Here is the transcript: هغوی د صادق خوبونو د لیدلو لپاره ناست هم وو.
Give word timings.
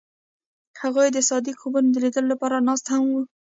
هغوی 0.81 1.07
د 1.11 1.17
صادق 1.29 1.55
خوبونو 1.61 1.87
د 1.93 1.97
لیدلو 2.03 2.31
لپاره 2.33 2.63
ناست 2.67 2.85
هم 2.93 3.03
وو. 3.11 3.21